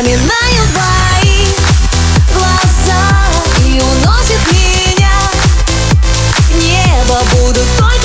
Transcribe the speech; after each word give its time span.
Вспоминаю 0.00 0.62
твои 0.72 1.44
глаза 2.32 3.04
И 3.66 3.82
уносит 3.82 4.40
меня. 4.50 5.12
В 6.48 6.56
небо 6.56 7.20
Буду 7.34 7.60
только 7.76 7.99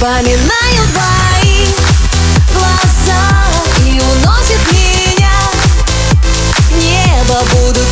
Вспоминаю 0.00 0.82
твои 0.94 1.66
глаза 2.54 3.22
И 3.84 4.00
уносит 4.00 4.72
меня. 4.72 5.30
Небо 6.78 7.44
будут 7.52 7.86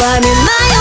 I'm 0.00 0.22
in 0.22 0.44
my 0.44 0.77